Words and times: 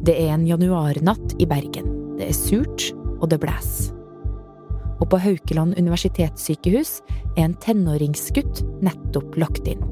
Det 0.00 0.14
er 0.16 0.32
en 0.32 0.46
januarnatt 0.48 1.34
i 1.36 1.46
Bergen. 1.48 1.88
Det 2.16 2.30
er 2.30 2.36
surt, 2.36 2.86
og 3.20 3.28
det 3.28 3.40
blæs. 3.42 3.90
Og 5.00 5.08
på 5.12 5.18
Haukeland 5.20 5.76
universitetssykehus 5.80 7.00
er 7.36 7.44
en 7.44 7.56
tenåringsgutt 7.60 8.62
nettopp 8.84 9.36
lagt 9.40 9.68
inn. 9.68 9.82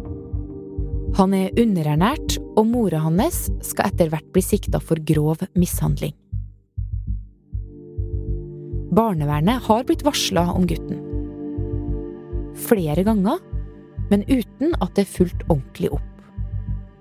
Han 1.16 1.34
er 1.36 1.52
underernært, 1.60 2.38
og 2.56 2.70
mora 2.70 3.02
hans 3.04 3.46
skal 3.64 3.90
etter 3.90 4.08
hvert 4.12 4.32
bli 4.32 4.42
sikta 4.44 4.80
for 4.80 5.00
grov 5.04 5.44
mishandling. 5.58 6.16
Barnevernet 8.96 9.64
har 9.68 9.84
blitt 9.88 10.04
varsla 10.06 10.46
om 10.54 10.64
gutten. 10.68 11.04
Flere 12.68 13.04
ganger, 13.04 13.40
men 14.08 14.24
uten 14.24 14.72
at 14.80 14.96
det 14.96 15.04
er 15.04 15.16
fulgt 15.18 15.44
ordentlig 15.50 15.92
opp. 15.98 16.04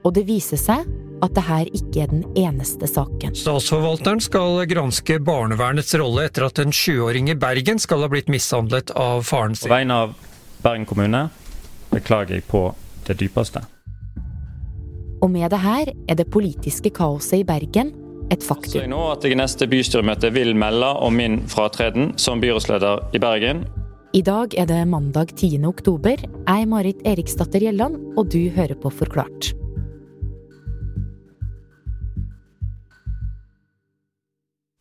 Og 0.03 0.15
det 0.15 0.27
viser 0.27 0.59
seg 0.59 0.87
at 1.23 1.33
det 1.35 1.43
her 1.47 1.69
ikke 1.73 2.03
er 2.03 2.11
den 2.11 2.23
eneste 2.37 2.87
saken. 2.89 3.35
Statsforvalteren 3.37 4.21
skal 4.23 4.63
granske 4.69 5.19
barnevernets 5.23 5.95
rolle 5.99 6.27
etter 6.29 6.47
at 6.47 6.61
en 6.61 6.73
sjuåring 6.75 7.31
i 7.31 7.37
Bergen 7.37 7.81
skal 7.81 8.05
ha 8.05 8.11
blitt 8.11 8.31
mishandlet 8.31 8.93
av 8.95 9.25
faren 9.27 9.55
sin. 9.57 9.69
På 9.69 9.75
vegne 9.75 10.01
av 10.05 10.17
Bergen 10.63 10.85
kommune 10.89 11.27
beklager 11.93 12.37
jeg 12.37 12.47
på 12.49 12.67
det 13.07 13.17
dypeste. 13.21 13.63
Og 15.23 15.31
med 15.33 15.49
det 15.49 15.61
her 15.63 15.89
er 15.89 16.19
det 16.19 16.27
politiske 16.29 16.91
kaoset 16.93 17.41
i 17.41 17.47
Bergen 17.47 17.95
et 18.31 18.43
faktum. 18.43 18.81
jeg 18.81 18.91
nå 18.91 18.99
at 19.13 19.23
jeg 19.23 19.33
i 19.33 19.39
neste 19.39 19.67
bystyremøte 19.71 20.31
vil 20.35 20.53
melde 20.59 20.89
om 21.01 21.15
min 21.15 21.39
fratreden 21.49 22.11
som 22.19 22.43
byrådsleder 22.43 23.15
i 23.15 23.21
Bergen. 23.23 23.65
I 24.13 24.21
dag 24.21 24.53
er 24.57 24.67
det 24.67 24.81
mandag 24.87 25.33
10. 25.35 25.63
oktober. 25.67 26.17
Jeg 26.19 26.61
er 26.61 26.69
Marit 26.69 27.01
Eriksdatter 27.05 27.63
Gjelland, 27.63 27.99
og 28.17 28.31
du 28.31 28.49
hører 28.55 28.75
på 28.79 28.89
Forklart. 28.89 29.51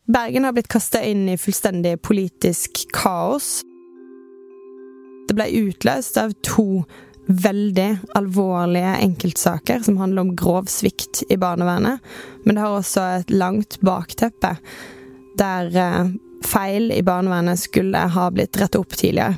Bergen 0.07 0.45
har 0.45 0.53
blitt 0.53 0.69
kasta 0.69 1.03
inn 1.03 1.29
i 1.29 1.39
fullstendig 1.39 1.97
politisk 2.03 2.85
kaos. 2.95 3.63
Det 5.27 5.35
ble 5.35 5.49
utløst 5.67 6.19
av 6.23 6.37
to 6.47 6.85
veldig 7.27 7.89
alvorlige 8.15 8.93
enkeltsaker 9.03 9.83
som 9.83 9.99
handler 9.99 10.23
om 10.23 10.37
grov 10.39 10.71
svikt 10.71 11.25
i 11.27 11.37
barnevernet. 11.37 11.99
Men 12.45 12.55
det 12.55 12.63
har 12.63 12.77
også 12.77 13.09
et 13.17 13.35
langt 13.35 13.81
bakteppe 13.83 14.55
der 15.43 15.75
eh, 15.75 16.15
feil 16.47 16.93
i 16.95 17.03
barnevernet 17.03 17.59
skulle 17.59 18.07
ha 18.15 18.31
blitt 18.31 18.57
rettet 18.63 18.79
opp 18.79 18.95
tidligere. 18.95 19.35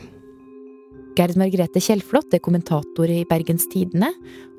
Gerd 1.16 1.40
Margrethe 1.40 1.80
Kjellflot 1.82 2.36
er 2.36 2.44
kommentator 2.44 3.08
i 3.10 3.24
Bergens 3.26 3.64
Tidende 3.72 4.12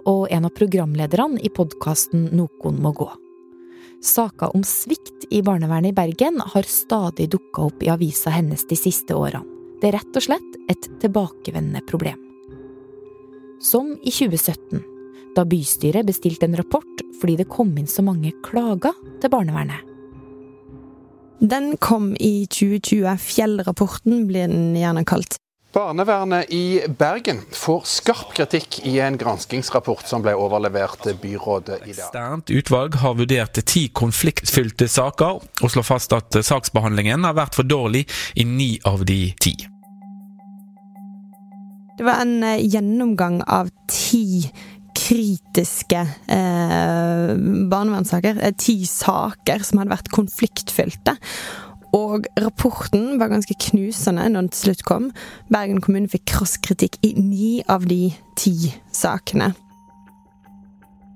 og 0.09 0.25
en 0.33 0.49
av 0.49 0.57
programlederne 0.57 1.37
i 1.45 1.53
podkasten 1.53 2.31
Nokon 2.33 2.81
må 2.81 2.97
gå. 2.97 3.11
Saker 4.01 4.55
om 4.55 4.63
svikt 4.63 5.27
i 5.29 5.41
barnevernet 5.41 5.91
i 5.91 5.95
Bergen 5.95 6.39
har 6.45 6.63
stadig 6.63 7.29
dukka 7.33 7.67
opp 7.67 7.83
i 7.83 7.89
avisa 7.91 8.31
hennes 8.31 8.63
de 8.67 8.77
siste 8.79 9.15
årene. 9.15 9.43
Det 9.81 9.89
er 9.89 9.95
rett 9.99 10.17
og 10.19 10.23
slett 10.23 10.55
et 10.71 10.87
tilbakevendende 10.99 11.81
problem. 11.87 12.19
Som 13.63 13.93
i 14.03 14.11
2017, 14.11 14.81
da 15.35 15.45
bystyret 15.47 16.07
bestilte 16.07 16.47
en 16.47 16.57
rapport 16.59 17.03
fordi 17.19 17.37
det 17.39 17.49
kom 17.51 17.71
inn 17.79 17.87
så 17.87 18.03
mange 18.03 18.31
klager 18.43 18.95
til 19.19 19.31
barnevernet. 19.31 19.83
Den 21.39 21.77
kom 21.79 22.11
i 22.19 22.47
2020. 22.51 23.15
Fjellrapporten 23.23 24.25
blir 24.27 24.51
den 24.51 24.75
gjerne 24.75 25.05
kalt. 25.07 25.39
Barnevernet 25.73 26.49
i 26.49 26.81
Bergen 26.97 27.43
får 27.53 27.83
skarp 27.85 28.31
kritikk 28.33 28.79
i 28.89 28.95
en 29.05 29.17
granskingsrapport 29.21 30.07
som 30.09 30.23
ble 30.25 30.33
overlevert 30.33 31.05
byrådet 31.21 31.75
i 31.83 31.91
dag. 31.91 32.07
Eksternt 32.07 32.49
utvalg 32.49 32.97
har 33.03 33.13
vurdert 33.19 33.59
ti 33.69 33.83
konfliktfylte 33.93 34.87
saker, 34.89 35.37
og 35.37 35.69
slår 35.69 35.85
fast 35.85 36.15
at 36.17 36.39
saksbehandlingen 36.41 37.27
har 37.27 37.37
vært 37.37 37.59
for 37.59 37.69
dårlig 37.69 38.07
i 38.33 38.47
ni 38.49 38.71
av 38.89 39.05
de 39.05 39.19
ti. 39.37 39.53
Det 41.99 42.07
var 42.07 42.23
en 42.23 42.39
eh, 42.47 42.65
gjennomgang 42.65 43.43
av 43.45 43.69
ti 43.91 44.49
kritiske 44.97 46.01
eh, 46.33 47.31
barnevernssaker. 47.69 48.41
Eh, 48.41 48.55
ti 48.57 48.79
saker 48.89 49.61
som 49.67 49.83
hadde 49.83 49.93
vært 49.93 50.09
konfliktfylte. 50.17 51.19
Og 51.95 52.27
rapporten 52.37 53.17
var 53.21 53.31
ganske 53.31 53.55
knusende 53.69 54.27
når 54.29 54.45
den 54.45 54.51
til 54.53 54.67
slutt 54.67 54.85
kom. 54.87 55.09
Bergen 55.49 55.81
kommune 55.81 56.11
fikk 56.11 56.27
krass 56.35 56.59
kritikk 56.61 56.99
i 57.05 57.15
ni 57.17 57.55
av 57.67 57.87
de 57.89 58.07
ti 58.37 58.55
sakene. 58.93 59.53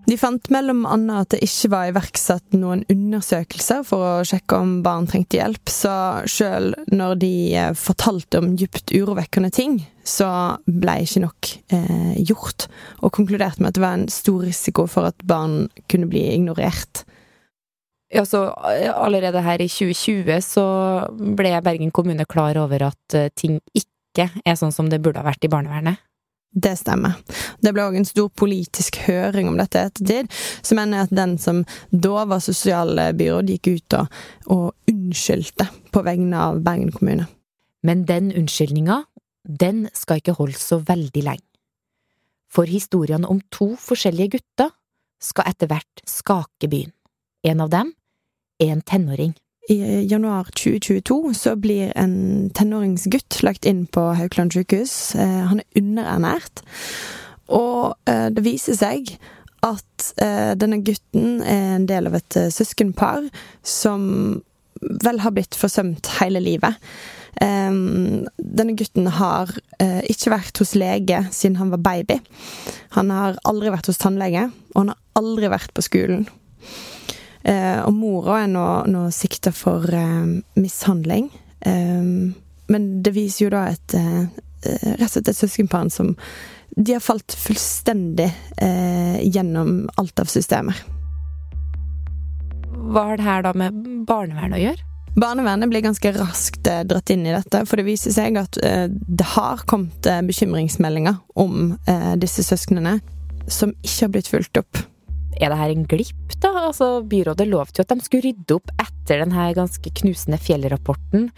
De 0.03 0.17
fant 0.19 0.49
mellom 0.51 0.81
annet 0.89 1.21
at 1.21 1.31
det 1.31 1.45
ikke 1.45 1.69
var 1.71 1.87
iverksatt 1.87 2.55
noen 2.57 2.81
undersøkelser 2.91 3.85
for 3.87 4.03
å 4.03 4.25
sjekke 4.27 4.59
om 4.59 4.73
barn 4.83 5.07
trengte 5.07 5.39
hjelp, 5.39 5.71
så 5.71 5.93
sjøl 6.27 6.73
når 6.91 7.15
de 7.21 7.31
eh, 7.55 7.71
fortalte 7.79 8.41
om 8.41 8.51
djupt 8.59 8.91
urovekkende 8.91 9.51
ting, 9.55 9.77
så 10.03 10.27
ble 10.67 10.97
ikke 11.05 11.23
nok 11.23 11.51
eh, 11.77 12.19
gjort, 12.19 12.67
og 12.99 13.15
konkluderte 13.15 13.63
med 13.63 13.71
at 13.71 13.79
det 13.79 13.85
var 13.85 13.95
en 14.01 14.09
stor 14.11 14.43
risiko 14.43 14.89
for 14.91 15.07
at 15.07 15.23
barn 15.23 15.69
kunne 15.87 16.11
bli 16.11 16.25
ignorert. 16.33 17.05
Ja, 18.13 18.25
så 18.29 18.45
eh, 18.69 18.91
allerede 18.93 19.41
her 19.41 19.61
i 19.61 19.69
2020 19.69 20.41
så 20.45 20.63
ble 21.37 21.55
Bergen 21.65 21.91
kommune 21.91 22.27
klar 22.29 22.57
over 22.61 22.89
at 22.91 23.15
eh, 23.17 23.31
ting 23.33 23.57
ikke 23.73 24.29
er 24.45 24.57
sånn 24.59 24.73
som 24.75 24.91
det 24.91 25.01
burde 25.01 25.23
ha 25.23 25.25
vært 25.25 25.47
i 25.47 25.49
barnevernet. 25.49 26.01
Det 26.53 26.75
stemmer. 26.77 27.15
Det 27.65 27.71
ble 27.73 27.81
òg 27.87 27.95
en 27.97 28.05
stor 28.05 28.27
politisk 28.37 28.99
høring 29.07 29.47
om 29.49 29.57
dette 29.57 29.81
ettertid, 29.87 30.29
Så 30.61 30.75
mener 30.77 30.99
jeg 30.99 31.09
at 31.09 31.15
den 31.17 31.37
som 31.41 31.63
da 31.89 32.25
var 32.29 32.43
sosialbyråd, 32.45 33.49
gikk 33.49 33.71
ut 33.73 33.95
og, 33.97 34.19
og 34.53 34.91
unnskyldte 34.91 35.65
på 35.89 36.05
vegne 36.05 36.37
av 36.37 36.61
Bergen 36.61 36.93
kommune. 36.93 37.25
Men 37.81 38.05
den 38.05 38.29
unnskyldninga, 38.29 39.01
den 39.49 39.87
skal 39.97 40.21
ikke 40.21 40.37
holde 40.37 40.61
så 40.61 40.77
veldig 40.77 41.25
lenge. 41.25 41.47
For 42.53 42.69
historiene 42.69 43.25
om 43.25 43.41
to 43.49 43.73
forskjellige 43.81 44.37
gutter 44.37 44.69
skal 45.17 45.49
etter 45.49 45.71
hvert 45.71 46.05
skake 46.05 46.69
byen. 46.69 46.93
En 47.43 47.65
av 47.65 47.73
dem 47.73 47.89
en 48.71 48.81
tenåring. 48.81 49.33
I 49.69 50.07
januar 50.07 50.43
2022 50.43 51.33
så 51.33 51.55
blir 51.55 51.93
en 51.95 52.49
tenåringsgutt 52.49 53.39
lagt 53.43 53.65
inn 53.65 53.85
på 53.87 54.01
Haukeland 54.17 54.51
sykehus. 54.53 55.15
Eh, 55.15 55.43
Han 55.47 55.61
er 55.63 55.79
underernært. 55.79 56.63
Og 57.47 57.95
eh, 58.09 58.27
det 58.35 58.43
viser 58.43 58.75
seg 58.75 59.13
at 59.63 60.09
eh, 60.19 60.51
denne 60.59 60.81
gutten 60.83 61.39
er 61.47 61.77
en 61.77 61.87
del 61.87 62.11
av 62.11 62.17
et 62.19 62.39
søskenpar 62.51 63.29
som 63.63 64.41
vel 64.83 65.21
har 65.23 65.31
blitt 65.31 65.55
forsømt 65.55 66.11
hele 66.19 66.43
livet. 66.43 66.75
Denne 67.39 68.75
gutten 68.77 69.07
har 69.15 69.49
ikke 69.81 70.31
vært 70.31 70.59
hos 70.61 70.73
lege 70.77 71.21
siden 71.33 71.55
han 71.57 71.71
var 71.71 71.81
baby. 71.81 72.19
Han 72.97 73.09
har 73.15 73.39
aldri 73.47 73.71
vært 73.73 73.87
hos 73.89 73.99
tannlege, 73.99 74.43
og 74.75 74.77
han 74.83 74.91
har 74.91 75.23
aldri 75.23 75.49
vært 75.51 75.73
på 75.73 75.85
skolen. 75.87 76.27
Eh, 77.43 77.79
og 77.83 77.91
mora 77.95 78.43
er 78.43 78.51
nå, 78.51 78.65
nå 78.87 79.07
sikta 79.11 79.51
for 79.55 79.87
eh, 79.91 80.39
mishandling. 80.55 81.27
Eh, 81.59 82.03
men 82.71 82.89
det 83.03 83.15
viser 83.15 83.45
jo 83.45 83.53
da 83.53 83.67
et 83.73 83.95
rett 84.63 85.03
og 85.03 85.11
slett 85.11 85.27
et 85.27 85.35
søskenpar 85.35 85.89
som 85.91 86.13
De 86.73 86.93
har 86.95 87.01
falt 87.03 87.35
fullstendig 87.35 88.29
eh, 88.63 89.19
gjennom 89.27 89.89
alt 89.99 90.23
av 90.23 90.31
systemer. 90.31 90.79
Hva 92.73 93.03
har 93.09 93.19
det 93.19 93.27
her 93.27 93.43
da 93.45 93.51
med 93.59 93.83
barnevernet 94.07 94.57
å 94.57 94.61
gjøre? 94.63 94.87
Barnevernet 95.19 95.69
blir 95.69 95.83
ganske 95.85 96.13
raskt 96.15 96.65
dratt 96.65 97.11
inn 97.13 97.27
i 97.27 97.35
dette, 97.35 97.61
for 97.69 97.77
det 97.77 97.85
viser 97.85 98.15
seg 98.15 98.39
at 98.39 98.57
det 98.57 99.27
har 99.35 99.61
kommet 99.69 100.09
bekymringsmeldinger 100.25 101.19
om 101.37 101.75
eh, 101.85 102.15
disse 102.17 102.41
søsknene 102.47 102.95
som 103.45 103.75
ikke 103.83 104.07
har 104.07 104.15
blitt 104.15 104.31
fulgt 104.31 104.63
opp. 104.63 104.81
Er 105.39 105.53
det 105.53 105.59
her 105.59 105.73
en 105.73 105.85
glipp, 105.89 106.35
da? 106.43 106.51
Altså, 106.67 107.01
byrådet 107.09 107.47
lovte 107.49 107.81
jo 107.81 107.87
at 107.87 107.93
de 107.93 108.05
skulle 108.05 108.27
rydde 108.27 108.57
opp 108.57 108.73
etter 108.81 109.23
den 109.23 109.33
her 109.35 109.55
ganske 109.57 109.93
knusende 110.01 110.39
fjellrapporten. 110.41 111.29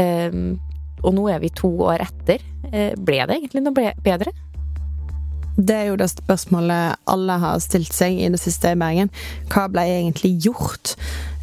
Ehm, 0.00 0.56
og 1.04 1.14
nå 1.16 1.28
er 1.30 1.40
vi 1.42 1.52
to 1.54 1.70
år 1.86 2.04
etter. 2.06 2.42
Eh, 2.72 2.92
ble 2.98 3.22
det 3.28 3.38
egentlig 3.38 3.64
noe 3.64 3.92
bedre? 4.04 4.32
Det 5.56 5.72
er 5.72 5.86
jo 5.88 5.96
det 5.96 6.10
spørsmålet 6.12 6.98
alle 7.08 7.36
har 7.40 7.60
stilt 7.64 7.94
seg 7.96 8.18
i 8.20 8.28
det 8.32 8.40
siste 8.42 8.74
i 8.74 8.80
Bergen. 8.80 9.08
Hva 9.52 9.64
ble 9.72 9.86
egentlig 9.88 10.34
gjort 10.44 10.92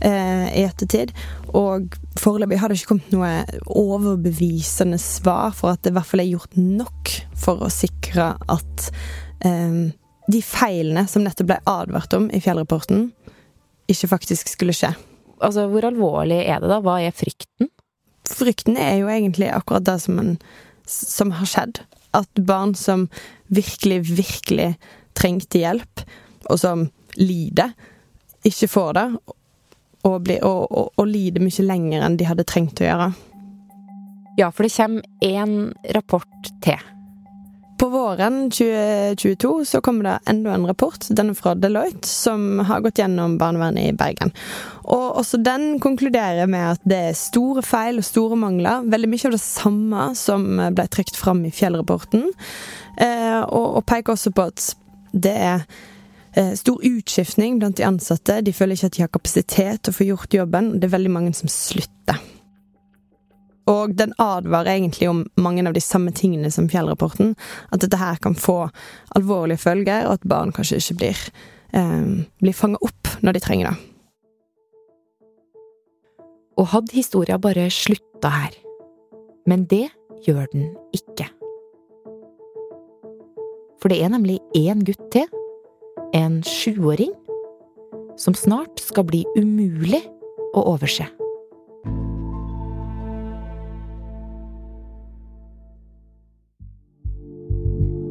eh, 0.05 0.51
i 0.53 0.65
ettertid? 0.67 1.15
Og 1.57 1.95
foreløpig 2.21 2.59
har 2.61 2.69
det 2.69 2.77
ikke 2.77 2.93
kommet 2.93 3.15
noe 3.15 3.31
overbevisende 3.73 4.99
svar 5.01 5.55
for 5.57 5.73
at 5.73 5.81
det 5.81 5.93
i 5.93 5.97
hvert 5.97 6.11
fall 6.11 6.21
er 6.21 6.29
gjort 6.29 6.59
nok 6.59 7.15
for 7.43 7.65
å 7.65 7.73
sikre 7.73 8.33
at 8.53 8.87
eh, 9.45 9.89
de 10.31 10.39
feilene 10.45 11.05
som 11.09 11.25
nettopp 11.25 11.49
ble 11.49 11.59
advart 11.69 12.13
om 12.15 12.29
i 12.31 12.41
fjellrapporten, 12.43 13.09
ikke 13.91 14.09
faktisk 14.13 14.51
skulle 14.53 14.75
skje. 14.75 14.93
Altså, 15.43 15.67
hvor 15.71 15.85
alvorlig 15.87 16.39
er 16.45 16.61
det 16.63 16.69
da? 16.71 16.79
Hva 16.83 16.99
er 17.03 17.15
frykten? 17.15 17.69
Frykten 18.29 18.79
er 18.79 19.01
jo 19.01 19.09
egentlig 19.11 19.49
akkurat 19.51 19.85
det 19.87 19.97
som, 20.05 20.19
en, 20.21 20.37
som 20.87 21.33
har 21.35 21.49
skjedd. 21.49 21.81
At 22.15 22.29
barn 22.47 22.71
som 22.77 23.09
virkelig, 23.51 24.03
virkelig 24.13 24.69
trengte 25.17 25.59
hjelp, 25.59 26.05
og 26.49 26.59
som 26.61 26.87
lider, 27.19 27.73
ikke 28.47 28.71
får 28.71 28.93
det. 28.97 29.07
og, 30.03 30.21
bli, 30.23 30.39
og, 30.43 30.63
og, 30.71 30.89
og 30.99 31.07
lide 31.07 31.43
mye 31.43 31.63
lenger 31.67 32.03
enn 32.03 32.17
de 32.19 32.27
hadde 32.27 32.47
trengt 32.47 32.81
å 32.83 32.87
gjøre. 32.87 33.11
Ja, 34.39 34.49
for 34.51 34.65
det 34.65 34.73
kommer 34.73 35.03
én 35.23 35.73
rapport 35.95 36.51
til. 36.63 36.92
På 37.77 37.89
våren 37.89 38.51
2022 38.51 39.65
så 39.65 39.81
kommer 39.81 40.03
det 40.03 40.19
enda 40.25 40.53
en 40.53 40.65
rapport, 40.67 41.07
denne 41.09 41.35
fra 41.35 41.55
Deloitte, 41.55 42.07
som 42.07 42.59
har 42.59 42.83
gått 42.85 42.99
gjennom 43.01 43.37
barnevernet 43.37 43.89
i 43.89 43.95
Bergen. 43.97 44.31
Og 44.83 45.17
også 45.19 45.39
den 45.43 45.79
konkluderer 45.83 46.47
med 46.47 46.75
at 46.75 46.83
det 46.87 46.99
er 47.09 47.17
store 47.17 47.63
feil 47.65 47.99
og 47.99 48.07
store 48.07 48.37
mangler. 48.39 48.85
Veldig 48.91 49.09
mye 49.09 49.29
av 49.29 49.35
det 49.35 49.41
samme 49.43 50.05
som 50.19 50.45
ble 50.75 50.85
trukket 50.91 51.17
fram 51.19 51.41
i 51.47 51.53
Fjell-rapporten. 51.53 52.29
Eh, 53.01 53.41
og 53.41 53.81
peker 53.89 54.13
også 54.13 54.33
på 54.35 54.47
at 54.51 54.69
det 55.13 55.33
er 55.33 55.65
eh, 56.35 56.53
stor 56.59 56.83
utskiftning 56.83 57.59
blant 57.61 57.79
de 57.79 57.87
ansatte. 57.87 58.41
De 58.45 58.53
føler 58.53 58.77
ikke 58.77 58.91
at 58.91 58.99
de 58.99 59.05
har 59.05 59.13
kapasitet 59.13 59.83
til 59.83 59.93
å 59.93 59.97
få 59.97 60.09
gjort 60.11 60.39
jobben. 60.39 60.75
Det 60.77 60.89
er 60.89 60.97
veldig 60.97 61.13
mange 61.13 61.33
som 61.37 61.51
slutter. 61.51 62.21
Og 63.69 63.95
den 63.95 64.11
advarer 64.19 64.73
egentlig 64.73 65.07
om 65.09 65.23
mange 65.39 65.63
av 65.67 65.75
de 65.75 65.83
samme 65.83 66.11
tingene 66.11 66.51
som 66.51 66.67
Fjell-rapporten. 66.71 67.35
At 67.71 67.83
dette 67.83 67.99
her 67.99 68.19
kan 68.23 68.35
få 68.35 68.67
alvorlige 69.15 69.61
følger, 69.63 70.07
og 70.07 70.19
at 70.19 70.27
barn 70.27 70.51
kanskje 70.51 70.81
ikke 70.81 70.99
blir, 70.99 71.23
eh, 71.73 72.25
blir 72.41 72.53
fanga 72.53 72.77
opp 72.81 73.07
når 73.21 73.33
de 73.33 73.39
trenger 73.39 73.69
det. 73.69 73.77
Og 76.57 76.67
hadde 76.67 76.93
historia 76.93 77.37
bare 77.37 77.69
slutta 77.71 78.29
her? 78.29 78.51
Men 79.47 79.65
det 79.65 79.89
gjør 80.27 80.45
den 80.51 80.75
ikke. 80.93 81.27
For 83.81 83.91
det 83.91 84.03
er 84.03 84.13
nemlig 84.13 84.39
én 84.55 84.83
gutt 84.87 85.11
til, 85.11 85.27
en 86.13 86.43
sjuåring, 86.45 87.11
som 88.17 88.35
snart 88.37 88.79
skal 88.79 89.03
bli 89.03 89.25
umulig 89.35 90.03
å 90.53 90.61
overse. 90.75 91.07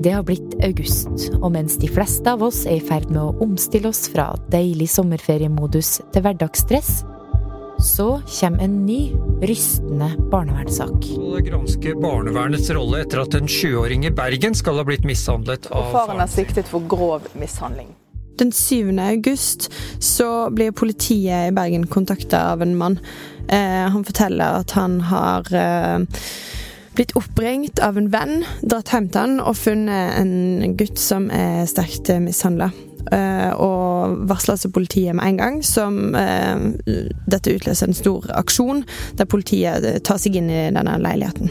Det 0.02 0.10
har 0.10 0.24
blitt 0.26 0.54
august, 0.66 1.28
og 1.38 1.52
mens 1.54 1.76
de 1.78 1.86
fleste 1.86 2.26
av 2.26 2.40
oss 2.42 2.64
er 2.66 2.80
i 2.80 2.82
ferd 2.82 3.04
med 3.12 3.20
å 3.22 3.44
omstille 3.44 3.86
oss 3.92 4.08
fra 4.10 4.32
deilig 4.50 4.88
sommerferiemodus 4.90 6.00
til 6.10 6.24
hverdagsstress, 6.24 7.04
så 7.86 8.08
kommer 8.26 8.64
en 8.64 8.80
ny, 8.82 9.12
rystende 9.46 10.08
barnevernssak. 10.32 11.06
Granske 11.46 11.94
barnevernets 12.02 12.72
rolle 12.74 13.04
etter 13.04 13.22
at 13.22 13.36
en 13.38 13.50
sjuåring 13.50 14.08
i 14.08 14.10
Bergen 14.14 14.58
skal 14.58 14.80
ha 14.80 14.86
blitt 14.88 15.06
mishandlet 15.06 15.68
av 15.70 15.92
Faren 15.94 16.22
er 16.24 16.32
siktet 16.32 16.70
for 16.70 16.82
grov 16.90 17.28
mishandling. 17.38 17.92
Den 18.42 18.50
7. 18.50 18.96
august 19.04 19.68
så 20.02 20.48
blir 20.50 20.74
politiet 20.74 21.52
i 21.52 21.54
Bergen 21.54 21.86
kontakta 21.86 22.48
av 22.56 22.66
en 22.66 22.74
mann. 22.80 22.98
Eh, 23.46 23.86
han 23.86 24.02
forteller 24.08 24.64
at 24.64 24.74
han 24.74 24.98
har 25.12 25.46
eh, 25.54 26.24
blitt 26.96 27.14
oppringt 27.16 27.80
av 27.82 27.98
en 27.98 28.08
venn, 28.12 28.42
dratt 28.62 28.92
hjem 28.92 29.08
til 29.12 29.22
han 29.22 29.36
og 29.42 29.56
funnet 29.58 30.16
en 30.20 30.76
gutt 30.78 31.00
som 31.00 31.28
er 31.32 31.64
sterkt 31.70 32.12
mishandla. 32.22 32.72
Uh, 33.12 33.50
og 33.58 34.20
varsla 34.30 34.54
altså 34.54 34.70
politiet 34.72 35.16
med 35.18 35.26
en 35.26 35.38
gang, 35.40 35.56
som 35.66 36.14
uh, 36.14 36.68
dette 37.26 37.56
utløser 37.56 37.90
en 37.90 37.98
stor 37.98 38.28
aksjon, 38.38 38.84
der 39.18 39.28
politiet 39.28 39.88
tar 40.06 40.20
seg 40.22 40.38
inn 40.38 40.52
i 40.52 40.68
denne 40.70 40.94
leiligheten. 41.02 41.50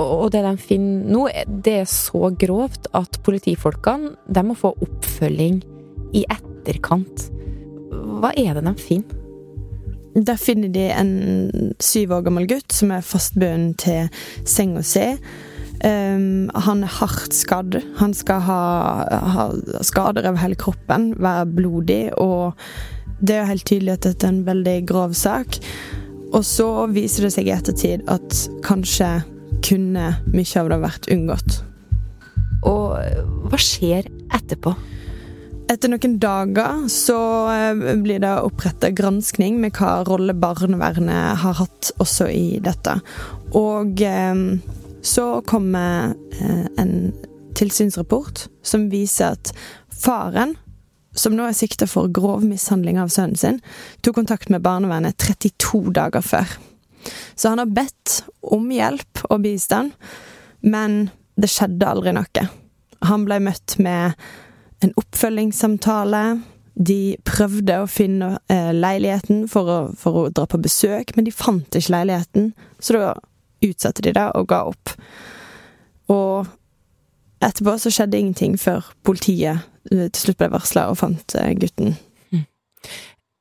Og 0.00 0.30
det 0.32 0.40
de 0.46 0.54
finner 0.62 1.12
nå, 1.12 1.26
det 1.66 1.76
er 1.82 1.90
så 1.90 2.30
grovt 2.40 2.88
at 2.96 3.20
politifolkene 3.26 4.14
de 4.32 4.46
må 4.46 4.56
få 4.56 4.72
oppfølging 4.80 5.60
i 6.16 6.24
etterkant. 6.30 7.28
Hva 7.90 8.32
er 8.38 8.56
det 8.56 8.64
de 8.70 8.76
finner? 8.80 9.19
Der 10.14 10.36
finner 10.36 10.68
de 10.68 10.88
en 10.90 11.74
syv 11.78 12.16
år 12.16 12.26
gammel 12.26 12.48
gutt 12.50 12.74
som 12.74 12.90
er 12.90 13.06
fastbundet 13.06 13.78
til 13.84 14.08
senga 14.48 14.82
si. 14.82 15.06
Um, 15.80 16.50
han 16.66 16.82
er 16.84 16.92
hardt 16.98 17.34
skadd. 17.36 17.78
Han 18.00 18.12
skal 18.16 18.42
ha, 18.44 18.60
ha, 19.34 19.46
skader 19.86 20.26
over 20.28 20.42
hele 20.42 20.58
kroppen, 20.60 21.14
være 21.16 21.46
blodig, 21.46 22.02
og 22.20 22.58
det 23.20 23.38
er 23.38 23.48
helt 23.48 23.66
tydelig 23.68 23.94
at 23.94 24.08
dette 24.08 24.26
er 24.26 24.34
en 24.34 24.44
veldig 24.48 24.76
grov 24.90 25.14
sak. 25.16 25.60
Og 26.34 26.44
så 26.46 26.68
viser 26.92 27.26
det 27.26 27.34
seg 27.34 27.48
i 27.48 27.54
ettertid 27.54 28.04
at 28.10 28.44
kanskje 28.66 29.20
kunne 29.66 30.12
mye 30.30 30.60
av 30.60 30.70
det 30.70 30.80
vært 30.82 31.10
unngått. 31.12 31.60
Og 32.68 33.48
hva 33.48 33.60
skjer 33.60 34.08
etterpå? 34.36 34.74
Etter 35.70 35.92
noen 35.92 36.16
dager 36.18 36.88
så 36.90 37.16
blir 38.02 38.18
det 38.18 38.32
oppretta 38.42 38.88
granskning 38.90 39.60
med 39.62 39.76
hva 39.78 40.00
rolle 40.08 40.34
barnevernet 40.34 41.38
har 41.44 41.60
hatt 41.60 41.92
også 42.02 42.26
i 42.34 42.58
dette. 42.64 42.96
Og 43.54 44.02
um, 44.02 44.42
så 45.06 45.26
kommer 45.46 46.16
eh, 46.40 46.66
en 46.76 47.12
tilsynsrapport 47.54 48.48
som 48.66 48.88
viser 48.90 49.36
at 49.36 49.52
faren, 49.94 50.56
som 51.14 51.38
nå 51.38 51.46
er 51.46 51.56
sikta 51.56 51.86
for 51.90 52.10
grov 52.10 52.42
mishandling 52.46 52.98
av 52.98 53.14
sønnen 53.14 53.38
sin, 53.38 53.62
tok 54.02 54.18
kontakt 54.18 54.50
med 54.50 54.64
barnevernet 54.66 55.22
32 55.22 55.94
dager 55.94 56.24
før. 56.24 56.58
Så 57.34 57.54
han 57.54 57.62
har 57.62 57.70
bedt 57.70 58.20
om 58.42 58.66
hjelp 58.74 59.24
og 59.30 59.42
bistand, 59.46 59.94
men 60.60 61.08
det 61.40 61.54
skjedde 61.54 61.88
aldri 61.88 62.18
noe. 62.18 62.46
Han 63.06 63.24
ble 63.24 63.38
møtt 63.46 63.78
med 63.80 64.18
en 64.84 64.94
oppfølgingssamtale. 65.00 66.22
De 66.80 67.16
prøvde 67.28 67.80
å 67.82 67.88
finne 67.90 68.36
eh, 68.52 68.70
leiligheten 68.72 69.44
for 69.50 69.68
å, 69.68 69.80
for 69.98 70.16
å 70.16 70.28
dra 70.32 70.46
på 70.48 70.60
besøk, 70.62 71.14
men 71.16 71.26
de 71.26 71.34
fant 71.34 71.76
ikke 71.76 71.94
leiligheten. 71.96 72.52
Så 72.80 72.96
da 72.96 73.12
utsatte 73.66 74.04
de 74.06 74.14
det 74.16 74.28
og 74.38 74.48
ga 74.48 74.62
opp. 74.70 74.94
Og 76.10 76.48
etterpå 77.44 77.76
så 77.80 77.92
skjedde 77.92 78.20
ingenting 78.20 78.56
før 78.60 78.88
politiet 79.06 79.66
til 79.90 80.20
slutt 80.20 80.40
ble 80.40 80.50
varsla 80.52 80.88
og 80.90 80.98
fant 81.00 81.36
gutten. 81.60 81.94
Mm. 82.32 82.42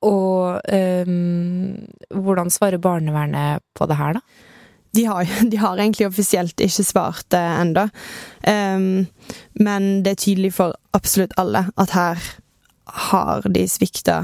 Og 0.07 0.59
eh, 0.71 1.15
hvordan 2.15 2.51
svarer 2.53 2.81
barnevernet 2.83 3.63
på 3.75 3.87
det 3.89 3.99
her, 3.99 4.19
da? 4.19 4.48
De 4.95 5.05
har, 5.05 5.29
de 5.51 5.57
har 5.57 5.77
egentlig 5.77 6.07
offisielt 6.07 6.61
ikke 6.61 6.85
svart 6.85 7.27
det 7.33 7.41
ennå. 7.41 7.87
Um, 8.47 9.07
men 9.59 9.89
det 10.05 10.15
er 10.15 10.23
tydelig 10.25 10.53
for 10.57 10.77
absolutt 10.97 11.35
alle 11.37 11.67
at 11.77 11.95
her 11.95 12.29
har 13.09 13.45
de 13.45 13.67
svikta 13.69 14.23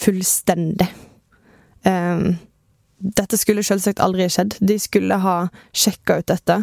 fullstendig. 0.00 0.88
Um, 1.84 2.36
dette 2.96 3.36
skulle 3.36 3.64
selvsagt 3.66 4.00
aldri 4.00 4.28
skjedd. 4.32 4.56
De 4.64 4.78
skulle 4.80 5.18
ha 5.20 5.36
sjekka 5.76 6.20
ut 6.20 6.30
dette. 6.32 6.62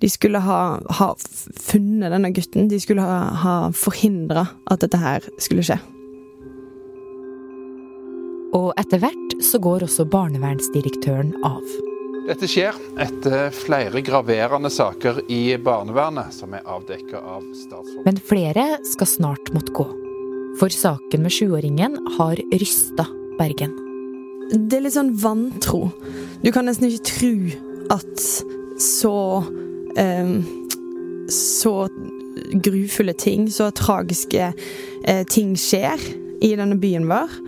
De 0.00 0.08
skulle 0.12 0.40
ha, 0.44 0.60
ha, 0.98 1.08
funnet 1.60 2.12
denne 2.12 2.32
gutten. 2.36 2.68
De 2.68 2.80
skulle 2.80 3.04
ha, 3.04 3.20
ha 3.44 3.56
forhindra 3.76 4.46
at 4.72 4.84
dette 4.84 5.00
her 5.00 5.28
skulle 5.40 5.64
skje. 5.64 5.78
Og 8.56 8.72
etter 8.80 9.00
hvert 9.02 9.36
så 9.44 9.60
går 9.60 9.84
også 9.84 10.08
barnevernsdirektøren 10.12 11.34
av. 11.44 11.64
Dette 12.26 12.48
skjer 12.50 12.74
etter 12.98 13.52
flere 13.54 14.00
graverende 14.02 14.70
saker 14.72 15.20
i 15.30 15.54
barnevernet 15.62 16.34
som 16.34 16.56
er 16.58 16.64
avdekka 16.66 17.20
av 17.22 17.44
statsråden. 17.54 18.02
Men 18.02 18.18
flere 18.18 18.64
skal 18.88 19.06
snart 19.06 19.52
måtte 19.54 19.74
gå. 19.76 19.86
For 20.58 20.74
saken 20.74 21.22
med 21.22 21.34
sjuåringen 21.36 21.94
har 22.16 22.40
rysta 22.50 23.06
Bergen. 23.38 23.76
Det 24.50 24.78
er 24.80 24.84
litt 24.88 24.96
sånn 24.96 25.14
vantro. 25.22 25.84
Du 26.42 26.50
kan 26.50 26.66
nesten 26.66 26.88
ikke 26.90 27.06
tro 27.12 27.32
at 27.94 28.26
så 28.82 29.16
eh, 29.94 30.34
Så 31.30 31.72
grufulle 32.62 33.14
ting, 33.14 33.46
så 33.50 33.70
tragiske 33.70 34.50
eh, 34.50 35.22
ting 35.30 35.54
skjer 35.58 36.02
i 36.42 36.56
denne 36.58 36.76
byen 36.78 37.06
vår. 37.10 37.38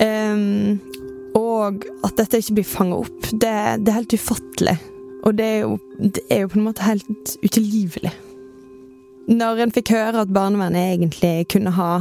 Um, 0.00 0.80
og 1.38 1.84
at 2.04 2.16
dette 2.18 2.40
ikke 2.42 2.58
blir 2.60 2.68
fanga 2.68 2.98
opp, 3.04 3.28
det, 3.32 3.52
det, 3.82 3.88
er 3.88 4.00
helt 4.00 4.16
ufattelig. 4.16 4.76
Og 5.22 5.36
det 5.38 5.46
er, 5.46 5.60
jo, 5.62 5.76
det 5.98 6.24
er, 6.28 6.42
jo, 6.42 6.50
på 6.52 6.58
en 6.58 6.66
måte 6.66 6.86
helt 6.86 7.36
utilgivelig. 7.44 8.12
Når 9.30 9.62
en 9.62 9.74
fikk 9.74 9.94
høre 9.94 10.24
at 10.24 10.34
barnevernet 10.34 10.96
egentlig 10.96 11.36
kunne 11.52 11.74
ha 11.76 11.92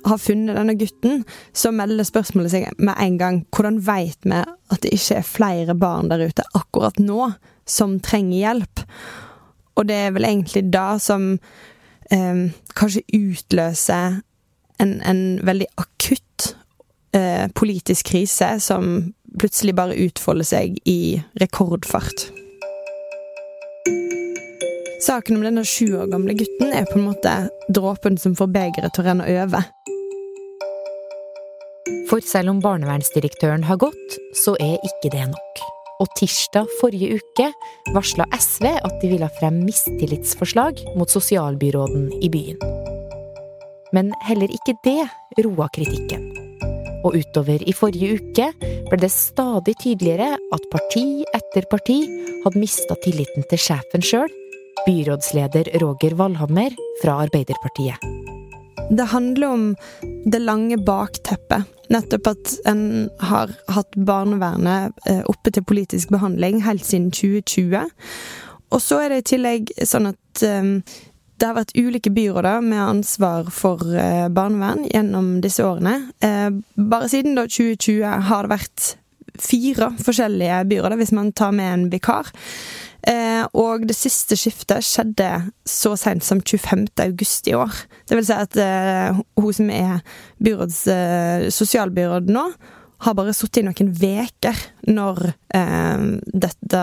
har 0.00 0.16
funnet 0.16 0.56
denne 0.56 0.76
gutten, 0.80 1.24
så 1.52 1.72
melder 1.76 2.06
spørsmålet 2.08 2.54
seg 2.54 2.78
med 2.80 2.96
en 3.04 3.18
gang 3.20 3.40
hvordan 3.52 3.82
veit 3.84 4.16
vi 4.24 4.38
at 4.40 4.80
det 4.80 4.94
ikke 4.96 5.18
er 5.18 5.26
flere 5.28 5.76
barn 5.76 6.08
der 6.08 6.24
ute 6.24 6.46
akkurat 6.56 6.96
nå 7.02 7.32
som 7.68 7.98
trenger 8.00 8.38
hjelp? 8.38 8.84
Og 9.76 9.88
det 9.90 9.98
er 10.06 10.14
vel 10.16 10.28
egentlig 10.28 10.64
da 10.72 10.94
som 11.02 11.34
eh, 12.12 12.42
kanskje 12.76 13.04
utløser 13.12 14.20
en, 14.80 14.96
en 15.04 15.22
veldig 15.44 15.68
akutt 15.80 16.24
eh, 17.16 17.48
politisk 17.54 18.10
krise 18.12 18.56
som 18.60 19.12
plutselig 19.40 19.74
bare 19.78 19.98
utfolder 20.06 20.46
seg 20.46 20.78
i 20.88 21.20
rekordfart. 21.40 22.30
Saken 25.00 25.38
om 25.38 25.44
denne 25.46 25.64
sju 25.64 25.94
år 25.96 26.10
gamle 26.12 26.34
gutten 26.36 26.74
er 26.76 26.88
på 26.90 26.98
en 26.98 27.06
måte 27.08 27.34
dråpen 27.72 28.18
som 28.20 28.34
får 28.36 28.50
begeret 28.52 28.92
til 28.92 29.04
å 29.04 29.08
renne 29.08 29.28
over. 29.32 29.68
For 32.10 32.22
selv 32.26 32.52
om 32.52 32.60
barnevernsdirektøren 32.62 33.64
har 33.68 33.78
gått, 33.80 34.16
så 34.36 34.56
er 34.60 34.76
ikke 34.86 35.12
det 35.14 35.28
nok. 35.30 35.62
Og 36.00 36.08
tirsdag 36.18 36.68
forrige 36.80 37.20
uke 37.20 37.50
varsla 37.94 38.26
SV 38.34 38.66
at 38.72 38.98
de 39.02 39.12
ville 39.12 39.30
frem 39.38 39.62
mistillitsforslag 39.66 40.82
mot 40.98 41.12
sosialbyråden 41.12 42.10
i 42.20 42.32
byen. 42.32 42.60
Men 43.94 44.12
heller 44.26 44.52
ikke 44.52 44.76
det 44.84 45.00
roa 45.44 45.68
kritikken. 45.74 46.29
Og 47.04 47.16
utover 47.16 47.62
i 47.64 47.74
forrige 47.76 48.18
uke 48.18 48.50
ble 48.90 48.98
det 49.00 49.12
stadig 49.14 49.76
tydeligere 49.80 50.34
at 50.36 50.68
parti 50.72 51.04
etter 51.36 51.68
parti 51.70 52.02
hadde 52.44 52.60
mista 52.60 52.96
tilliten 53.04 53.46
til 53.50 53.60
sjefen 53.60 54.04
sjøl, 54.04 54.30
byrådsleder 54.86 55.72
Roger 55.82 56.16
Valhammer 56.18 56.76
fra 57.02 57.20
Arbeiderpartiet. 57.24 58.00
Det 58.90 59.06
handler 59.12 59.46
om 59.48 59.66
det 60.26 60.40
lange 60.42 60.76
bakteppet. 60.82 61.68
Nettopp 61.90 62.30
at 62.32 62.54
en 62.70 63.08
har 63.22 63.52
hatt 63.70 63.96
barnevernet 63.96 64.94
eh, 65.10 65.22
oppe 65.30 65.52
til 65.54 65.66
politisk 65.66 66.10
behandling 66.14 66.62
helt 66.64 66.86
siden 66.86 67.10
2020. 67.14 67.86
Og 68.70 68.82
så 68.82 69.00
er 69.04 69.12
det 69.12 69.22
i 69.22 69.28
tillegg 69.32 69.72
sånn 69.86 70.10
at 70.12 70.42
um, 70.46 70.74
det 71.40 71.48
har 71.48 71.56
vært 71.56 71.76
ulike 71.78 72.12
byråder 72.12 72.60
med 72.64 72.82
ansvar 72.84 73.48
for 73.54 73.80
uh, 73.80 74.28
barnevern 74.28 74.84
gjennom 74.90 75.38
disse 75.44 75.64
årene. 75.64 76.10
Uh, 76.24 76.60
bare 76.76 77.08
siden 77.12 77.38
da 77.38 77.46
2020 77.48 78.28
har 78.28 78.46
det 78.46 78.54
vært 78.58 78.90
fire 79.40 79.90
forskjellige 80.04 80.64
byråder, 80.68 81.00
hvis 81.00 81.14
man 81.16 81.32
tar 81.32 81.54
med 81.56 81.72
en 81.72 81.88
vikar. 81.92 82.28
Eh, 83.08 83.44
og 83.56 83.86
det 83.88 83.96
siste 83.96 84.36
skiftet 84.36 84.84
skjedde 84.84 85.28
så 85.68 85.94
seint 85.96 86.24
som 86.24 86.42
25. 86.42 86.86
august 87.06 87.48
i 87.48 87.54
år. 87.56 87.72
Det 88.08 88.18
vil 88.18 88.26
si 88.28 88.36
at 88.36 88.58
eh, 88.60 89.20
hun 89.40 89.56
som 89.56 89.72
er 89.72 90.02
byråds 90.44 90.82
eh, 90.92 91.46
sosialbyråd 91.54 92.28
nå, 92.32 92.44
har 93.00 93.16
bare 93.16 93.32
sittet 93.32 93.62
i 93.62 93.64
noen 93.64 93.94
veker 93.96 94.58
når 94.92 95.30
eh, 95.56 96.02
dette 96.44 96.82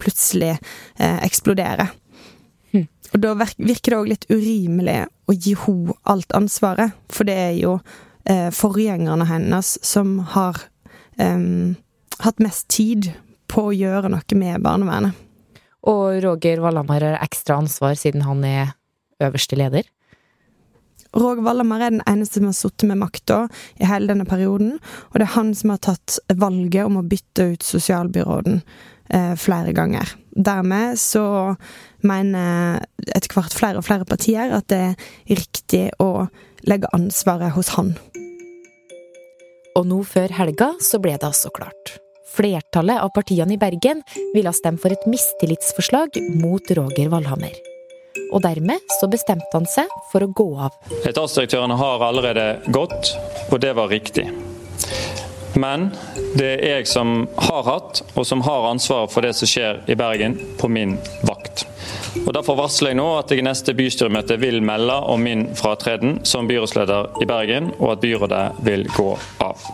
plutselig 0.00 0.54
eh, 0.54 1.18
eksploderer. 1.26 1.92
Og 3.10 3.22
da 3.22 3.34
virker 3.38 3.92
det 3.92 3.98
òg 3.98 4.10
litt 4.12 4.28
urimelig 4.30 4.98
å 5.26 5.34
gi 5.34 5.56
henne 5.58 5.96
alt 6.10 6.34
ansvaret, 6.36 6.94
for 7.10 7.26
det 7.26 7.36
er 7.36 7.56
jo 7.58 7.78
eh, 8.24 8.50
forgjengerne 8.54 9.26
hennes 9.30 9.76
som 9.86 10.18
har 10.36 10.66
hatt 11.20 12.38
mest 12.40 12.68
tid 12.72 13.10
på 13.50 13.66
å 13.68 13.74
gjøre 13.76 14.08
noe 14.08 14.38
med 14.40 14.62
barnevernet. 14.64 15.16
Og 15.84 16.20
Roger 16.24 16.60
Valhammer 16.64 17.04
har 17.04 17.24
ekstra 17.24 17.58
ansvar 17.60 17.96
siden 17.98 18.24
han 18.24 18.44
er 18.44 18.74
øverste 19.20 19.58
leder? 19.58 19.84
Roger 21.16 21.42
Valhammer 21.42 21.82
er 21.82 21.94
den 21.94 22.04
eneste 22.06 22.38
som 22.38 22.50
har 22.50 22.56
sittet 22.56 22.86
med 22.90 23.00
makta 23.00 23.40
i 23.80 23.88
hele 23.88 24.12
denne 24.12 24.28
perioden, 24.28 24.76
og 25.10 25.18
det 25.18 25.26
er 25.26 25.34
han 25.34 25.54
som 25.58 25.72
har 25.74 25.82
tatt 25.82 26.20
valget 26.30 26.86
om 26.86 27.00
å 27.00 27.06
bytte 27.06 27.48
ut 27.54 27.66
sosialbyråden 27.66 28.60
eh, 29.14 29.34
flere 29.38 29.74
ganger. 29.76 30.14
Dermed 30.30 30.98
så 31.00 31.54
mener 32.06 32.84
etter 33.10 33.34
hvert 33.34 33.56
flere 33.56 33.80
og 33.80 33.86
flere 33.86 34.06
partier 34.08 34.54
at 34.56 34.68
det 34.72 34.80
er 34.92 35.40
riktig 35.40 35.88
å 36.00 36.28
legge 36.68 36.90
ansvaret 36.96 37.54
hos 37.56 37.74
han. 37.76 37.94
Og 39.78 39.86
nå 39.86 40.02
før 40.06 40.32
helga 40.34 40.72
så 40.82 41.00
ble 41.02 41.16
det 41.16 41.28
altså 41.28 41.52
klart. 41.54 41.98
Flertallet 42.30 43.02
av 43.02 43.10
partiene 43.14 43.56
i 43.56 43.60
Bergen 43.60 44.04
ville 44.34 44.52
stemme 44.54 44.78
for 44.78 44.94
et 44.94 45.06
mistillitsforslag 45.10 46.20
mot 46.38 46.72
Roger 46.78 47.10
Valhammer. 47.10 47.56
Og 48.30 48.42
dermed 48.44 48.94
så 48.98 49.08
bestemte 49.10 49.50
han 49.54 49.66
seg 49.70 49.90
for 50.12 50.26
å 50.26 50.30
gå 50.34 50.46
av. 50.66 50.76
Etatsdirektørene 51.02 51.78
har 51.78 52.06
allerede 52.06 52.46
gått, 52.74 53.14
og 53.50 53.58
det 53.62 53.74
var 53.78 53.90
riktig. 53.90 54.28
Men 55.54 55.90
det 56.38 56.50
er 56.60 56.76
jeg 56.76 56.88
som 56.88 57.24
har 57.36 57.64
hatt, 57.66 58.02
og 58.14 58.26
som 58.26 58.42
har 58.46 58.68
ansvaret 58.70 59.12
for 59.12 59.26
det 59.26 59.32
som 59.38 59.50
skjer 59.50 59.82
i 59.90 59.96
Bergen, 59.98 60.36
på 60.58 60.70
min 60.70 60.96
vakt. 61.26 61.66
Og 62.26 62.32
Derfor 62.34 62.58
varsler 62.58 62.92
jeg 62.92 63.00
nå 63.00 63.08
at 63.18 63.30
jeg 63.30 63.42
i 63.42 63.46
neste 63.46 63.74
bystyremøte 63.76 64.38
vil 64.40 64.60
melde 64.62 64.96
om 65.10 65.22
min 65.22 65.48
fratreden 65.58 66.20
som 66.26 66.48
byrådsleder 66.50 67.22
i 67.22 67.28
Bergen, 67.30 67.72
og 67.78 67.96
at 67.96 68.04
byrådet 68.04 68.44
vil 68.66 68.86
gå 68.94 69.10
av. 69.42 69.66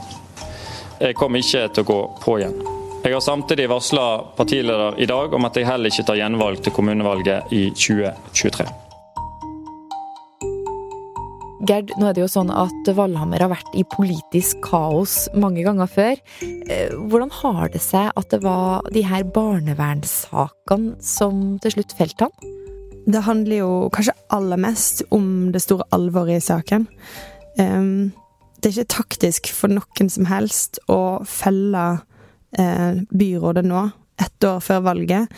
Jeg 1.01 1.17
kommer 1.19 1.45
ikke 1.45 1.67
til 1.69 1.85
å 1.85 1.91
gå 1.91 2.01
på 2.23 2.39
igjen. 2.41 2.57
Jeg 3.05 3.15
har 3.15 3.23
samtidig 3.23 3.69
varsla 3.71 4.07
partileder 4.37 4.97
i 4.99 5.07
dag 5.07 5.37
om 5.37 5.47
at 5.47 5.61
jeg 5.61 5.69
heller 5.69 5.93
ikke 5.93 6.09
tar 6.09 6.19
gjenvalg 6.19 6.65
til 6.65 6.75
kommunevalget 6.75 7.53
i 7.55 7.69
2023. 7.71 8.86
Gerd, 11.67 11.89
nå 11.99 12.07
er 12.07 12.15
det 12.15 12.21
jo 12.21 12.29
sånn 12.31 12.51
at 12.53 12.89
Valhammer 12.95 13.43
har 13.43 13.51
vært 13.51 13.73
i 13.75 13.83
politisk 13.91 14.61
kaos 14.63 15.25
mange 15.35 15.65
ganger 15.67 15.89
før. 15.91 16.21
Eh, 16.45 16.93
hvordan 16.95 17.33
har 17.41 17.73
det 17.73 17.81
seg 17.83 18.13
at 18.13 18.29
det 18.31 18.39
var 18.45 18.87
de 18.95 19.03
her 19.03 19.25
barnevernssakene 19.35 20.95
som 21.03 21.57
til 21.65 21.75
slutt 21.75 21.95
felte 21.99 22.29
han? 22.29 22.55
Det 23.07 23.25
handler 23.27 23.63
jo 23.65 23.73
kanskje 23.95 24.15
aller 24.37 24.61
mest 24.63 25.03
om 25.15 25.51
det 25.55 25.65
store 25.65 25.89
alvoret 25.97 26.39
i 26.39 26.45
saken. 26.45 26.87
Um, 27.59 28.13
det 28.61 28.71
er 28.71 28.77
ikke 28.77 28.97
taktisk 29.01 29.51
for 29.57 29.73
noen 29.73 30.13
som 30.13 30.29
helst 30.31 30.79
å 30.93 31.25
felle 31.27 31.87
eh, 32.59 33.03
byrådet 33.11 33.67
nå, 33.67 33.89
ett 34.23 34.47
år 34.47 34.63
før 34.63 34.87
valget. 34.93 35.35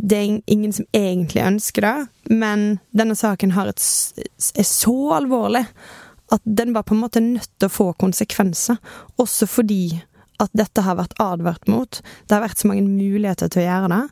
Det 0.00 0.16
er 0.16 0.36
ingen 0.48 0.72
som 0.72 0.86
egentlig 0.96 1.42
ønsker 1.44 1.84
det, 1.84 1.96
men 2.32 2.78
denne 2.96 3.16
saken 3.18 3.52
et, 3.52 3.82
er 4.56 4.68
så 4.68 4.96
alvorlig 5.18 5.66
at 6.32 6.44
den 6.46 6.72
var 6.72 6.86
på 6.86 6.94
en 6.94 7.02
måte 7.02 7.20
nødt 7.20 7.50
til 7.58 7.68
å 7.68 7.74
få 7.74 7.88
konsekvenser. 8.00 8.78
Også 9.20 9.48
fordi 9.50 10.00
at 10.40 10.52
dette 10.56 10.84
har 10.86 10.96
vært 10.96 11.18
advart 11.20 11.68
mot. 11.68 12.00
Det 12.00 12.36
har 12.36 12.44
vært 12.46 12.62
så 12.62 12.70
mange 12.70 12.86
muligheter 12.86 13.50
til 13.50 13.64
å 13.64 13.66
gjøre 13.66 13.92
det. 13.92 14.02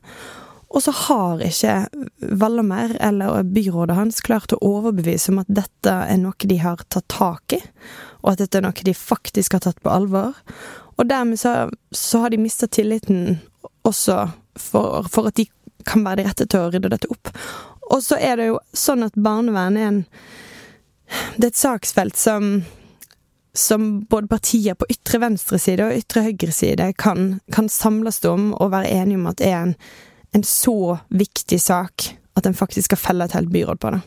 Og 0.68 0.82
så 0.84 0.92
har 0.92 1.40
ikke 1.40 1.76
Valmer 2.36 2.92
eller 3.00 3.46
byrådet 3.48 3.96
hans 3.96 4.20
klart 4.24 4.52
å 4.52 4.60
overbevise 4.64 5.32
om 5.32 5.40
at 5.40 5.48
dette 5.48 5.94
er 5.94 6.18
noe 6.20 6.50
de 6.50 6.58
har 6.60 6.82
tatt 6.92 7.08
tak 7.08 7.56
i, 7.56 7.60
og 8.20 8.34
at 8.34 8.42
dette 8.42 8.60
er 8.60 8.66
noe 8.66 8.84
de 8.84 8.94
faktisk 8.94 9.56
har 9.56 9.64
tatt 9.64 9.80
på 9.80 9.92
alvor. 9.92 10.36
Og 10.98 11.08
dermed 11.08 11.40
så, 11.40 11.70
så 11.94 12.24
har 12.24 12.34
de 12.34 12.42
mista 12.42 12.68
tilliten 12.68 13.38
også 13.88 14.26
for, 14.58 15.06
for, 15.08 15.30
at 15.30 15.38
de 15.38 15.46
kan 15.86 16.04
være 16.06 16.22
de 16.22 16.26
rette 16.28 16.46
til 16.46 16.64
å 16.64 16.72
rydde 16.72 16.92
dette 16.94 17.10
opp. 17.12 17.30
Og 17.92 18.02
så 18.04 18.18
er 18.20 18.36
det 18.40 18.50
jo 18.50 18.58
sånn 18.76 19.06
at 19.06 19.16
barnevern 19.16 19.78
er 19.78 19.88
en 19.92 20.02
Det 21.38 21.46
er 21.46 21.52
et 21.54 21.56
saksfelt 21.56 22.16
som 22.16 22.64
som 23.58 24.04
både 24.06 24.28
partier 24.30 24.76
på 24.78 24.86
ytre 24.92 25.18
venstreside 25.18 25.82
og 25.82 25.96
ytre 25.96 26.20
høyreside 26.28 26.92
kan, 26.94 27.40
kan 27.50 27.66
samles 27.66 28.20
om 28.28 28.52
og 28.54 28.70
være 28.70 28.92
enige 29.00 29.18
om 29.18 29.26
at 29.26 29.38
det 29.40 29.48
er 29.48 29.62
en 29.64 29.72
en 30.32 30.44
så 30.44 30.98
viktig 31.08 31.60
sak 31.60 32.10
at 32.36 32.46
en 32.46 32.56
faktisk 32.56 32.90
skal 32.90 33.00
felle 33.00 33.26
et 33.26 33.34
helt 33.36 33.52
byråd 33.52 33.80
på 33.80 33.92
det. 33.94 34.00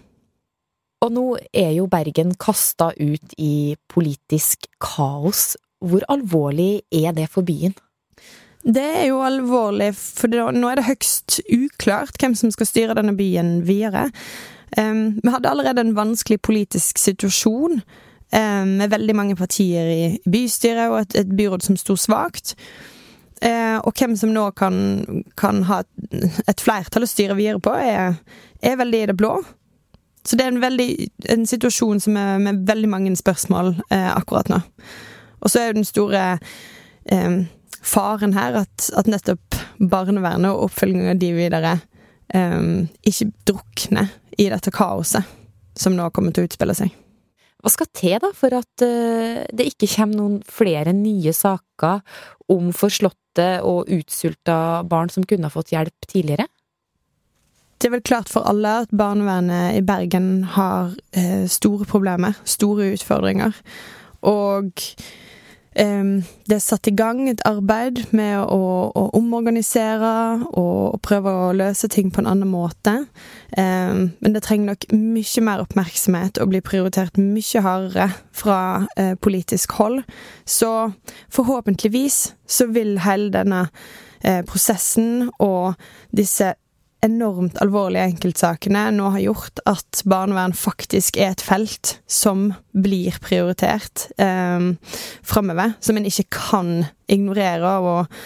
Og 1.01 1.13
nå 1.15 1.25
er 1.53 1.71
jo 1.75 1.89
Bergen 1.89 2.35
kasta 2.39 2.91
ut 2.93 3.33
i 3.41 3.75
politisk 3.89 4.67
kaos. 4.83 5.55
Hvor 5.81 6.05
alvorlig 6.13 6.83
er 6.93 7.15
det 7.17 7.27
for 7.33 7.45
byen? 7.45 7.73
Det 8.61 8.83
er 8.83 9.07
jo 9.09 9.23
alvorlig, 9.25 9.89
for 9.97 10.29
nå 10.53 10.69
er 10.69 10.77
det 10.77 10.85
høyst 10.85 11.39
uklart 11.49 12.19
hvem 12.21 12.35
som 12.37 12.51
skal 12.53 12.69
styre 12.69 12.97
denne 12.97 13.15
byen 13.17 13.61
videre. 13.65 14.09
Um, 14.77 15.19
vi 15.23 15.33
hadde 15.33 15.49
allerede 15.49 15.81
en 15.81 15.95
vanskelig 15.97 16.41
politisk 16.45 17.01
situasjon 17.01 17.81
um, 17.81 18.67
med 18.77 18.91
veldig 18.93 19.15
mange 19.17 19.35
partier 19.35 19.89
i 19.91 20.03
bystyret 20.29 20.91
og 20.91 20.99
et, 21.01 21.15
et 21.23 21.33
byråd 21.37 21.65
som 21.65 21.79
sto 21.79 21.97
svakt. 21.97 22.53
Uh, 23.41 23.81
og 23.81 23.97
hvem 23.97 24.13
som 24.15 24.29
nå 24.29 24.45
kan, 24.53 24.75
kan 25.37 25.63
ha 25.65 25.81
et, 25.81 26.61
flertall 26.61 27.07
å 27.07 27.09
styre 27.09 27.35
videre 27.39 27.59
på, 27.63 27.73
er, 27.73 28.19
er, 28.61 28.77
veldig 28.77 29.01
i 29.01 29.07
det 29.09 29.17
blå. 29.17 29.39
Så 30.21 30.37
det 30.37 30.45
er 30.45 30.53
en, 30.53 30.61
veldig, 30.61 30.89
en 31.33 31.47
situasjon 31.49 32.03
som 32.03 32.19
er 32.21 32.37
med 32.43 32.61
veldig 32.69 32.91
mange 32.93 33.15
spørsmål 33.17 33.73
uh, 33.89 34.11
akkurat 34.13 34.53
nå. 34.53 34.61
Og 35.41 35.49
så 35.49 35.59
er 35.63 35.71
jo 35.71 35.79
den 35.79 35.87
store 35.89 36.21
eh, 37.09 37.39
faren 37.81 38.35
her 38.37 38.61
at, 38.61 38.89
at, 38.95 39.09
nettopp 39.09 39.57
barnevernet 39.79 40.51
og 40.51 40.67
oppfølgingen 40.69 41.15
av 41.15 41.21
de 41.21 41.31
videre 41.35 41.75
um, 42.33 42.87
ikke 43.07 43.31
drukner 43.49 44.11
i 44.37 44.49
dette 44.51 44.73
kaoset 44.73 45.25
som 45.77 45.95
nå 45.97 46.09
kommer 46.13 46.35
til 46.35 46.45
å 46.45 46.49
utspille 46.49 46.75
seg. 46.77 46.93
Hva 47.61 47.69
skal 47.69 47.89
til 47.93 48.17
da 48.21 48.31
for 48.37 48.53
at 48.57 48.85
uh, 48.85 49.41
det 49.53 49.71
ikke 49.73 49.89
kommer 49.95 50.19
noen 50.19 50.39
flere 50.45 50.93
nye 50.97 51.33
saker 51.35 52.01
om 52.53 52.71
forslåtte 52.75 53.51
og 53.65 53.89
utsulta 53.93 54.81
barn 54.87 55.11
som 55.13 55.25
kunne 55.27 55.47
ha 55.47 55.53
fått 55.53 55.73
hjelp 55.73 56.09
tidligere? 56.09 56.47
Det 57.81 57.89
er 57.89 57.95
vel 57.95 58.05
klart 58.05 58.29
for 58.29 58.45
alle 58.45 58.83
at 58.83 58.91
barnevernet 58.93 59.79
i 59.79 59.85
Bergen 59.85 60.43
har 60.53 60.93
uh, 60.93 61.45
store 61.49 61.87
problemer, 61.89 62.37
store 62.45 62.91
utfordringer. 62.93 63.57
Og 64.29 64.83
det 65.71 66.55
er 66.55 66.59
satt 66.59 66.89
i 66.89 66.95
gang 66.95 67.29
et 67.29 67.41
arbeid 67.47 68.01
med 68.11 68.41
å, 68.43 68.91
å 68.91 69.03
omorganisere 69.15 70.43
og, 70.51 70.99
prøve 71.05 71.31
å 71.31 71.53
løse 71.55 71.87
ting 71.91 72.11
på 72.11 72.21
en 72.21 72.27
annen 72.27 72.51
måte. 72.51 73.05
men 73.55 74.33
det 74.35 74.43
trenger 74.43 74.73
nok 74.73 74.85
mye 74.91 75.43
mer 75.47 75.63
oppmerksomhet 75.63 76.41
og 76.43 76.51
blir 76.51 76.61
prioritert 76.65 77.17
mye 77.17 77.63
hardere 77.63 78.09
fra 78.35 78.87
eh, 78.97 79.15
politisk 79.15 79.71
hold. 79.79 80.03
Så 80.45 80.91
forhåpentligvis 81.31 82.33
så 82.47 82.67
vil 82.67 82.99
hele 83.05 83.31
denne 83.31 83.67
eh, 84.23 84.43
prosessen 84.47 85.29
og 85.39 85.73
disse 86.15 86.53
enormt 87.05 87.57
alvorlige 87.61 88.05
enkeltsakene 88.11 88.85
nå 88.95 89.09
har 89.15 89.23
gjort 89.23 89.61
at 89.69 90.03
barnevern 90.09 90.53
faktisk 90.57 91.17
er 91.17 91.33
et 91.33 91.43
felt 91.43 91.95
som 92.09 92.51
blir 92.71 93.17
prioritert 93.23 94.07
eh, 94.21 94.71
framover. 95.25 95.75
Som 95.81 95.97
en 95.97 96.07
ikke 96.07 96.29
kan 96.35 96.71
ignorere 97.11 97.73
og, 97.81 98.17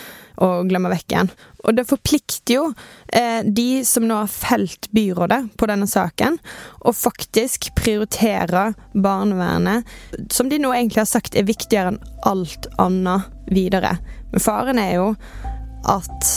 og, 0.43 0.67
glemme 0.69 0.91
vekk 0.91 1.15
igjen. 1.15 1.31
Og 1.65 1.77
det 1.77 1.87
forplikter 1.89 2.57
jo 2.57 2.65
eh, 3.07 3.47
de 3.47 3.83
som 3.87 4.05
nå 4.05 4.19
har 4.19 4.31
felt 4.31 4.91
byrådet 4.95 5.41
på 5.57 5.69
denne 5.71 5.87
saken, 5.89 6.37
å 6.85 6.93
faktisk 6.93 7.71
prioritere 7.79 8.67
barnevernet, 8.93 9.87
som 10.29 10.51
de 10.51 10.59
nå 10.61 10.75
egentlig 10.75 11.05
har 11.05 11.09
sagt 11.09 11.39
er 11.39 11.47
viktigere 11.47 11.95
enn 11.95 12.03
alt 12.27 12.69
annet 12.81 13.31
videre. 13.55 13.95
Men 14.33 14.43
faren 14.43 14.81
er 14.81 14.93
jo 14.99 15.09
at 15.85 16.35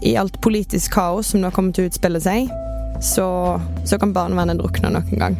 i 0.00 0.16
alt 0.20 0.40
politisk 0.44 0.96
kaos 0.96 1.32
som 1.32 1.42
nå 1.42 1.52
kommer 1.54 1.76
til 1.76 1.86
å 1.86 1.90
utspille 1.90 2.20
seg, 2.22 2.50
så, 3.04 3.28
så 3.84 4.00
kan 4.00 4.14
barnevernet 4.16 4.60
drukne 4.60 4.92
nok 4.96 5.14
en 5.14 5.24
gang. 5.26 5.38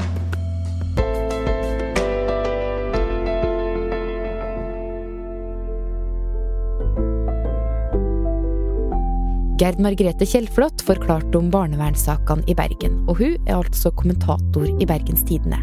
Gerd 9.56 9.78
Margrethe 9.80 10.26
Kjellflot 10.28 10.82
forklarte 10.84 11.38
om 11.40 11.46
barnevernssakene 11.48 12.44
i 12.44 12.54
Bergen, 12.58 12.98
og 13.08 13.22
hun 13.22 13.38
er 13.48 13.54
altså 13.56 13.88
kommentator 13.96 14.68
i 14.68 14.88
Bergens 14.88 15.24
Tidende. 15.24 15.62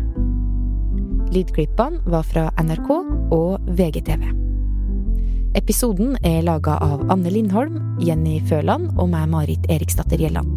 Lydklippene 1.34 2.02
var 2.10 2.26
fra 2.26 2.48
NRK 2.58 2.90
og 3.38 3.70
VGTV. 3.78 4.53
Episoden 5.54 6.16
er 6.26 6.42
laga 6.42 6.80
av 6.82 7.04
Anne 7.14 7.30
Lindholm, 7.30 7.76
Jenny 8.02 8.40
Føland 8.50 8.96
og 8.98 9.12
meg, 9.12 9.28
Marit 9.30 9.68
Eriksdatter 9.70 10.18
Gjelland. 10.18 10.50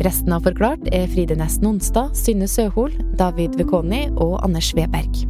Resten 0.00 0.32
av 0.32 0.46
Forklart 0.46 0.86
er 0.94 1.04
Fride 1.12 1.36
Næss 1.36 1.58
Nonstad, 1.60 2.14
Synne 2.16 2.48
Søhol, 2.48 2.94
David 3.20 3.58
Vekoni 3.60 4.06
og 4.16 4.38
Anders 4.46 4.70
Weberg. 4.78 5.26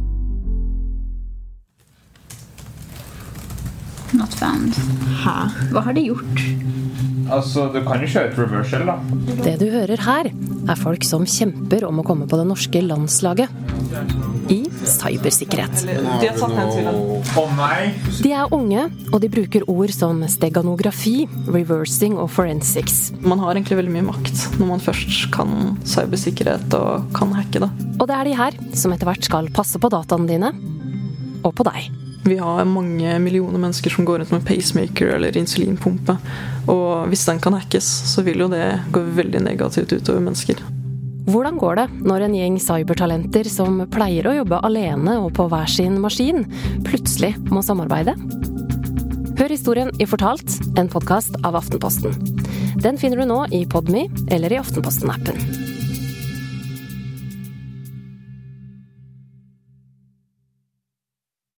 Not 4.15 4.31
found. 4.39 4.77
Hæ? 5.19 5.35
Hva 5.73 5.83
har 5.83 5.97
de 5.99 6.05
gjort? 6.07 6.45
Altså, 7.29 7.67
Du 7.73 7.81
kan 7.85 7.99
jo 7.99 8.07
kjøre 8.07 8.31
et 8.31 8.39
reversal, 8.39 8.87
da. 8.87 8.95
Det 9.43 9.57
du 9.59 9.67
hører 9.73 9.99
her, 10.07 10.31
er 10.69 10.79
folk 10.79 11.03
som 11.03 11.27
kjemper 11.27 11.83
om 11.91 11.99
å 11.99 12.07
komme 12.07 12.29
på 12.29 12.39
det 12.39 12.47
norske 12.47 12.81
landslaget 12.87 13.68
i 14.49 14.59
cybersikkerhet. 14.85 15.83
De 18.23 18.31
er 18.33 18.53
unge, 18.55 18.85
og 19.11 19.21
de 19.23 19.29
bruker 19.31 19.65
ord 19.69 19.93
som 19.93 20.21
steganografi, 20.31 21.27
reversing 21.49 22.17
og 22.17 22.31
forensics. 22.33 23.11
Man 23.21 23.41
har 23.41 23.55
egentlig 23.55 23.79
veldig 23.81 23.95
mye 23.97 24.09
makt 24.09 24.59
når 24.59 24.71
man 24.73 24.83
først 24.83 25.29
kan 25.35 25.77
cybersikkerhet 25.87 26.73
og 26.77 27.09
kan 27.17 27.33
hacke 27.37 27.63
det. 27.65 27.71
Og 27.99 28.07
det 28.09 28.17
er 28.17 28.29
de 28.29 28.37
her 28.39 28.59
som 28.77 28.93
etter 28.95 29.09
hvert 29.09 29.25
skal 29.27 29.49
passe 29.53 29.81
på 29.81 29.91
dataene 29.91 30.29
dine, 30.29 30.53
og 31.43 31.53
på 31.55 31.65
deg. 31.67 31.89
Vi 32.27 32.35
har 32.37 32.65
mange 32.67 33.13
millioner 33.23 33.61
mennesker 33.61 33.93
som 33.93 34.05
går 34.05 34.19
rundt 34.21 34.33
med 34.35 34.43
pacemaker 34.45 35.15
eller 35.15 35.37
insulinpumpe. 35.39 36.17
Og 36.69 37.07
hvis 37.09 37.23
den 37.29 37.39
kan 37.41 37.55
hackes, 37.55 37.87
så 38.11 38.25
vil 38.27 38.43
jo 38.43 38.49
det 38.51 38.65
gå 38.93 39.05
veldig 39.15 39.41
negativt 39.45 39.95
utover 39.95 40.19
mennesker. 40.25 40.59
Hvordan 41.27 41.57
går 41.59 41.75
det 41.79 41.87
når 42.07 42.25
en 42.25 42.35
gjeng 42.37 42.57
cybertalenter 42.63 43.49
som 43.51 43.81
pleier 43.91 44.29
å 44.29 44.35
jobbe 44.39 44.61
alene 44.65 45.17
og 45.19 45.33
på 45.37 45.47
hver 45.51 45.67
sin 45.69 45.99
maskin, 46.01 46.45
plutselig 46.87 47.33
må 47.51 47.63
samarbeide? 47.65 48.15
Hør 49.39 49.53
historien 49.53 49.91
i 49.99 50.07
Fortalt, 50.09 50.57
en 50.79 50.91
podkast 50.91 51.35
av 51.47 51.59
Aftenposten. 51.59 52.15
Den 52.79 52.99
finner 52.99 53.21
du 53.21 53.29
nå 53.29 53.43
i 53.55 53.65
Podme 53.67 54.07
eller 54.31 54.55
i 54.55 54.61
Aftenposten-appen. 54.61 55.68